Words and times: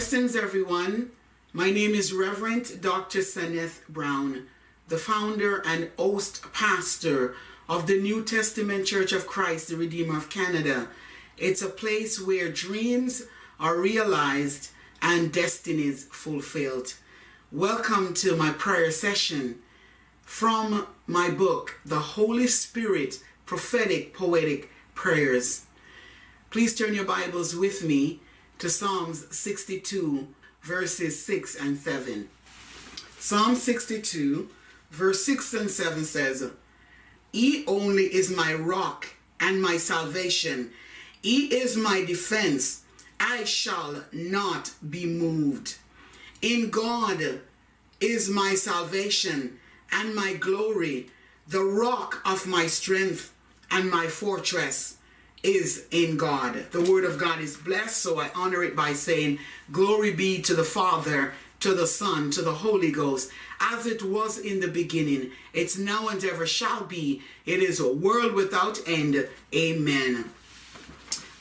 Blessings, 0.00 0.34
everyone. 0.34 1.10
My 1.52 1.70
name 1.70 1.94
is 1.94 2.10
Reverend 2.10 2.80
Dr. 2.80 3.20
Senneth 3.20 3.84
Brown, 3.86 4.46
the 4.88 4.96
founder 4.96 5.62
and 5.66 5.90
host 5.98 6.42
pastor 6.54 7.34
of 7.68 7.86
the 7.86 8.00
New 8.00 8.24
Testament 8.24 8.86
Church 8.86 9.12
of 9.12 9.26
Christ, 9.26 9.68
the 9.68 9.76
Redeemer 9.76 10.16
of 10.16 10.30
Canada. 10.30 10.88
It's 11.36 11.60
a 11.60 11.68
place 11.68 12.18
where 12.18 12.50
dreams 12.50 13.24
are 13.60 13.76
realized 13.76 14.70
and 15.02 15.30
destinies 15.30 16.06
fulfilled. 16.06 16.94
Welcome 17.52 18.14
to 18.14 18.34
my 18.34 18.52
prayer 18.52 18.90
session 18.90 19.58
from 20.22 20.86
my 21.06 21.28
book, 21.28 21.78
The 21.84 21.98
Holy 21.98 22.46
Spirit 22.46 23.22
Prophetic 23.44 24.14
Poetic 24.14 24.70
Prayers. 24.94 25.66
Please 26.48 26.74
turn 26.74 26.94
your 26.94 27.04
Bibles 27.04 27.54
with 27.54 27.84
me 27.84 28.20
to 28.60 28.68
Psalms 28.68 29.24
62, 29.34 30.28
verses 30.60 31.24
6 31.24 31.56
and 31.56 31.78
7. 31.78 32.28
Psalm 33.18 33.56
62, 33.56 34.50
verse 34.90 35.24
6 35.24 35.54
and 35.54 35.70
7 35.70 36.04
says, 36.04 36.50
He 37.32 37.64
only 37.66 38.04
is 38.04 38.30
my 38.30 38.52
rock 38.52 39.08
and 39.40 39.62
my 39.62 39.78
salvation. 39.78 40.72
He 41.22 41.46
is 41.46 41.74
my 41.74 42.04
defense. 42.04 42.82
I 43.18 43.44
shall 43.44 44.04
not 44.12 44.72
be 44.88 45.06
moved. 45.06 45.78
In 46.42 46.68
God 46.68 47.40
is 47.98 48.28
my 48.28 48.54
salvation 48.56 49.58
and 49.90 50.14
my 50.14 50.34
glory, 50.34 51.08
the 51.48 51.64
rock 51.64 52.20
of 52.26 52.46
my 52.46 52.66
strength 52.66 53.32
and 53.70 53.90
my 53.90 54.06
fortress 54.06 54.98
is 55.42 55.86
in 55.90 56.16
God. 56.16 56.66
The 56.70 56.82
word 56.82 57.04
of 57.04 57.18
God 57.18 57.40
is 57.40 57.56
blessed, 57.56 57.96
so 57.96 58.20
I 58.20 58.30
honor 58.34 58.62
it 58.62 58.76
by 58.76 58.92
saying, 58.92 59.38
Glory 59.72 60.12
be 60.12 60.42
to 60.42 60.54
the 60.54 60.64
Father, 60.64 61.32
to 61.60 61.74
the 61.74 61.86
Son, 61.86 62.30
to 62.32 62.42
the 62.42 62.54
Holy 62.54 62.90
Ghost, 62.90 63.30
as 63.60 63.86
it 63.86 64.02
was 64.02 64.38
in 64.38 64.60
the 64.60 64.68
beginning, 64.68 65.30
it's 65.52 65.76
now 65.76 66.08
and 66.08 66.24
ever 66.24 66.46
shall 66.46 66.84
be. 66.84 67.22
It 67.44 67.60
is 67.60 67.78
a 67.78 67.92
world 67.92 68.32
without 68.32 68.80
end. 68.88 69.28
Amen. 69.54 70.30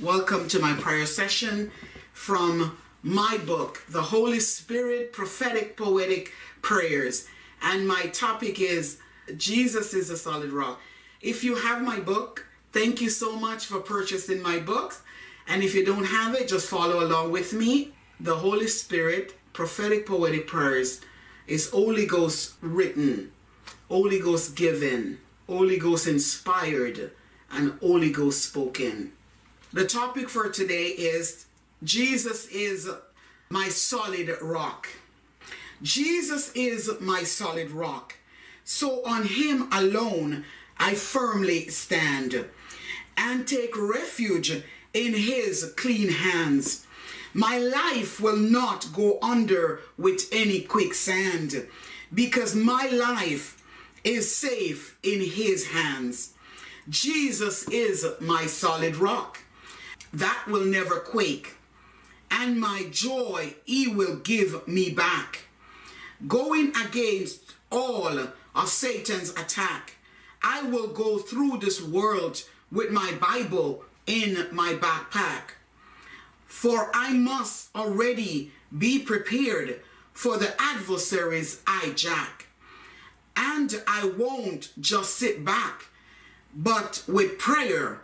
Welcome 0.00 0.48
to 0.48 0.58
my 0.58 0.74
prayer 0.74 1.06
session 1.06 1.70
from 2.12 2.76
my 3.02 3.38
book, 3.46 3.84
The 3.88 4.02
Holy 4.02 4.40
Spirit 4.40 5.12
Prophetic 5.12 5.76
Poetic 5.76 6.32
Prayers. 6.60 7.28
And 7.62 7.86
my 7.86 8.06
topic 8.12 8.60
is 8.60 8.98
Jesus 9.36 9.94
is 9.94 10.10
a 10.10 10.16
solid 10.16 10.50
rock. 10.50 10.80
If 11.20 11.44
you 11.44 11.54
have 11.54 11.82
my 11.82 12.00
book, 12.00 12.46
Thank 12.78 13.00
you 13.00 13.10
so 13.10 13.34
much 13.34 13.66
for 13.66 13.80
purchasing 13.80 14.40
my 14.40 14.60
books. 14.60 15.02
And 15.48 15.64
if 15.64 15.74
you 15.74 15.84
don't 15.84 16.04
have 16.04 16.36
it, 16.36 16.46
just 16.46 16.68
follow 16.68 17.04
along 17.04 17.32
with 17.32 17.52
me. 17.52 17.90
The 18.20 18.36
Holy 18.36 18.68
Spirit, 18.68 19.34
Prophetic 19.52 20.06
Poetic 20.06 20.46
Prayers, 20.46 21.00
is 21.48 21.70
Holy 21.70 22.06
Ghost 22.06 22.52
written, 22.60 23.32
Holy 23.88 24.20
Ghost 24.20 24.54
given, 24.54 25.18
Holy 25.48 25.76
Ghost 25.76 26.06
inspired, 26.06 27.10
and 27.50 27.72
Holy 27.80 28.12
Ghost 28.12 28.44
spoken. 28.44 29.10
The 29.72 29.84
topic 29.84 30.28
for 30.28 30.48
today 30.48 30.86
is 30.86 31.46
Jesus 31.82 32.46
is 32.46 32.88
my 33.50 33.70
solid 33.70 34.30
rock. 34.40 34.86
Jesus 35.82 36.52
is 36.54 36.88
my 37.00 37.24
solid 37.24 37.72
rock. 37.72 38.14
So 38.62 39.04
on 39.04 39.24
him 39.24 39.68
alone 39.72 40.44
I 40.78 40.94
firmly 40.94 41.68
stand 41.68 42.46
and 43.16 43.46
take 43.46 43.76
refuge 43.76 44.62
in 44.94 45.14
his 45.14 45.72
clean 45.76 46.10
hands. 46.10 46.86
My 47.34 47.58
life 47.58 48.20
will 48.20 48.36
not 48.36 48.92
go 48.92 49.18
under 49.20 49.80
with 49.96 50.28
any 50.32 50.60
quicksand 50.60 51.66
because 52.12 52.54
my 52.54 52.86
life 52.88 53.62
is 54.04 54.34
safe 54.34 54.96
in 55.02 55.20
his 55.20 55.68
hands. 55.68 56.34
Jesus 56.88 57.68
is 57.68 58.06
my 58.20 58.46
solid 58.46 58.96
rock 58.96 59.38
that 60.12 60.44
will 60.46 60.64
never 60.64 61.00
quake, 61.00 61.54
and 62.30 62.58
my 62.58 62.86
joy 62.90 63.54
he 63.64 63.88
will 63.88 64.16
give 64.16 64.66
me 64.66 64.90
back. 64.90 65.40
Going 66.26 66.72
against 66.76 67.54
all 67.70 68.18
of 68.18 68.68
Satan's 68.68 69.30
attack, 69.30 69.97
I 70.42 70.62
will 70.62 70.88
go 70.88 71.18
through 71.18 71.58
this 71.58 71.82
world 71.82 72.42
with 72.70 72.90
my 72.90 73.12
Bible 73.20 73.84
in 74.06 74.46
my 74.52 74.74
backpack. 74.74 75.54
For 76.46 76.90
I 76.94 77.12
must 77.12 77.74
already 77.76 78.52
be 78.76 78.98
prepared 78.98 79.80
for 80.12 80.36
the 80.36 80.54
adversaries 80.60 81.62
I 81.66 81.92
jack. 81.94 82.46
And 83.36 83.82
I 83.86 84.12
won't 84.18 84.70
just 84.80 85.16
sit 85.16 85.44
back, 85.44 85.86
but 86.54 87.04
with 87.06 87.38
prayer, 87.38 88.00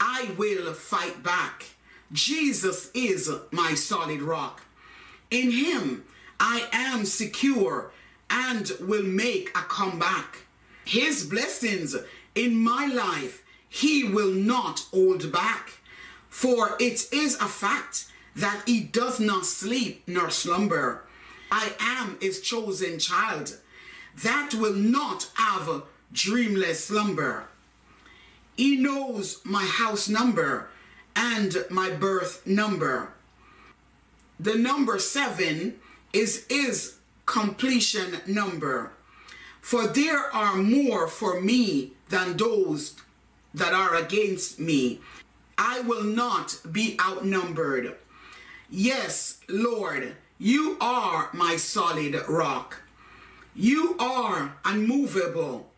I 0.00 0.30
will 0.36 0.72
fight 0.72 1.22
back. 1.22 1.66
Jesus 2.10 2.90
is 2.92 3.30
my 3.52 3.74
solid 3.74 4.20
rock. 4.20 4.62
In 5.30 5.52
him, 5.52 6.04
I 6.40 6.66
am 6.72 7.04
secure 7.04 7.92
and 8.28 8.72
will 8.80 9.04
make 9.04 9.50
a 9.50 9.62
comeback. 9.62 10.38
His 10.84 11.24
blessings 11.24 11.96
in 12.34 12.56
my 12.56 12.86
life 12.86 13.42
he 13.68 14.04
will 14.04 14.32
not 14.32 14.80
hold 14.90 15.32
back. 15.32 15.70
For 16.28 16.76
it 16.78 17.12
is 17.12 17.36
a 17.36 17.46
fact 17.46 18.06
that 18.36 18.62
he 18.66 18.80
does 18.80 19.20
not 19.20 19.46
sleep 19.46 20.02
nor 20.06 20.30
slumber. 20.30 21.04
I 21.50 21.72
am 21.78 22.18
his 22.20 22.40
chosen 22.40 22.98
child 22.98 23.58
that 24.22 24.54
will 24.54 24.74
not 24.74 25.30
have 25.34 25.84
dreamless 26.12 26.86
slumber. 26.86 27.44
He 28.56 28.76
knows 28.76 29.40
my 29.44 29.64
house 29.64 30.08
number 30.08 30.68
and 31.16 31.64
my 31.70 31.90
birth 31.90 32.46
number. 32.46 33.12
The 34.38 34.54
number 34.54 34.98
seven 34.98 35.78
is 36.12 36.46
his 36.48 36.96
completion 37.26 38.18
number. 38.26 38.92
For 39.62 39.86
there 39.86 40.24
are 40.34 40.56
more 40.56 41.08
for 41.08 41.40
me 41.40 41.92
than 42.10 42.36
those 42.36 42.94
that 43.54 43.72
are 43.72 43.94
against 43.94 44.58
me. 44.58 45.00
I 45.56 45.80
will 45.80 46.02
not 46.02 46.60
be 46.70 46.98
outnumbered. 47.00 47.96
Yes, 48.68 49.38
Lord, 49.48 50.16
you 50.38 50.76
are 50.80 51.30
my 51.32 51.56
solid 51.56 52.20
rock. 52.28 52.82
You 53.54 53.96
are 53.98 54.56
unmovable, 54.64 55.70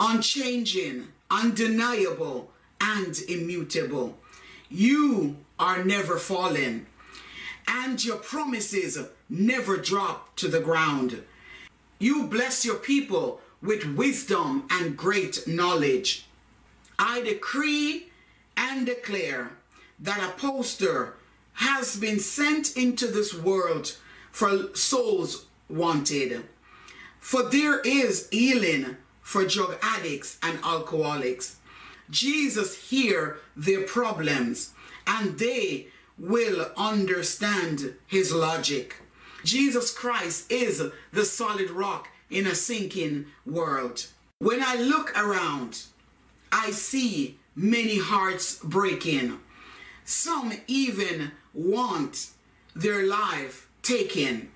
unchanging, 0.00 1.08
undeniable, 1.30 2.50
and 2.80 3.16
immutable. 3.28 4.16
You 4.70 5.36
are 5.58 5.84
never 5.84 6.16
fallen, 6.16 6.86
and 7.66 8.02
your 8.02 8.16
promises 8.16 8.98
never 9.28 9.76
drop 9.76 10.34
to 10.36 10.48
the 10.48 10.60
ground. 10.60 11.22
You 11.98 12.26
bless 12.26 12.64
your 12.64 12.76
people 12.76 13.40
with 13.60 13.96
wisdom 13.96 14.64
and 14.70 14.96
great 14.96 15.46
knowledge. 15.46 16.26
I 16.98 17.22
decree 17.22 18.08
and 18.56 18.86
declare 18.86 19.50
that 20.00 20.22
a 20.22 20.40
poster 20.40 21.14
has 21.54 21.96
been 21.96 22.20
sent 22.20 22.76
into 22.76 23.08
this 23.08 23.34
world 23.34 23.96
for 24.30 24.74
souls 24.76 25.46
wanted. 25.68 26.44
For 27.18 27.42
there 27.42 27.80
is 27.80 28.28
healing 28.30 28.96
for 29.20 29.44
drug 29.44 29.76
addicts 29.82 30.38
and 30.42 30.58
alcoholics. 30.64 31.56
Jesus 32.10 32.90
hear 32.90 33.38
their 33.56 33.82
problems 33.82 34.72
and 35.06 35.38
they 35.38 35.88
will 36.16 36.70
understand 36.76 37.94
his 38.06 38.32
logic. 38.32 38.96
Jesus 39.44 39.92
Christ 39.92 40.50
is 40.50 40.82
the 41.12 41.24
solid 41.24 41.70
rock 41.70 42.08
in 42.30 42.46
a 42.46 42.54
sinking 42.54 43.26
world. 43.46 44.06
When 44.38 44.62
I 44.62 44.76
look 44.76 45.16
around, 45.18 45.82
I 46.52 46.70
see 46.70 47.38
many 47.54 47.98
hearts 47.98 48.58
breaking. 48.62 49.38
Some 50.04 50.52
even 50.66 51.32
want 51.52 52.30
their 52.74 53.06
life 53.06 53.68
taken. 53.82 54.50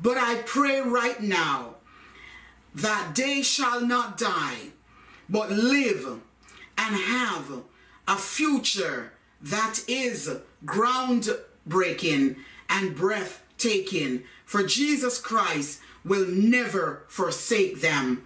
But 0.00 0.16
I 0.16 0.42
pray 0.46 0.80
right 0.80 1.20
now 1.20 1.76
that 2.74 3.14
they 3.14 3.42
shall 3.42 3.80
not 3.80 4.18
die, 4.18 4.72
but 5.28 5.50
live 5.50 6.20
and 6.76 6.96
have 6.96 7.62
a 8.06 8.16
future 8.16 9.12
that 9.40 9.80
is 9.88 10.30
groundbreaking 10.64 12.36
and 12.68 12.94
breathtaking. 13.58 14.24
For 14.44 14.62
Jesus 14.62 15.20
Christ 15.20 15.80
will 16.04 16.26
never 16.26 17.04
forsake 17.08 17.80
them. 17.80 18.24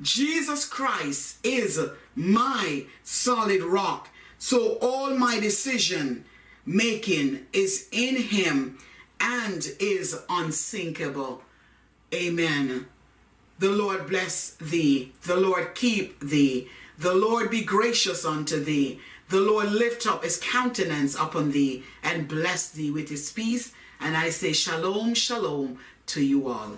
Jesus 0.00 0.66
Christ 0.66 1.38
is 1.44 1.80
my 2.14 2.86
solid 3.02 3.62
rock. 3.62 4.08
So 4.38 4.78
all 4.80 5.16
my 5.16 5.38
decision 5.38 6.24
making 6.66 7.46
is 7.52 7.88
in 7.92 8.16
him 8.16 8.78
and 9.20 9.66
is 9.78 10.20
unsinkable. 10.28 11.42
Amen. 12.12 12.86
The 13.58 13.70
Lord 13.70 14.08
bless 14.08 14.50
thee. 14.54 15.12
The 15.22 15.36
Lord 15.36 15.74
keep 15.74 16.18
thee. 16.20 16.68
The 16.98 17.14
Lord 17.14 17.50
be 17.50 17.62
gracious 17.62 18.24
unto 18.24 18.62
thee. 18.62 19.00
The 19.28 19.40
Lord 19.40 19.70
lift 19.70 20.06
up 20.06 20.24
his 20.24 20.38
countenance 20.38 21.14
upon 21.14 21.52
thee 21.52 21.84
and 22.02 22.28
bless 22.28 22.68
thee 22.70 22.90
with 22.90 23.08
his 23.08 23.30
peace. 23.32 23.72
And 24.02 24.16
I 24.16 24.30
say, 24.30 24.52
Shalom, 24.52 25.14
Shalom 25.14 25.78
to 26.06 26.24
you 26.24 26.48
all. 26.48 26.76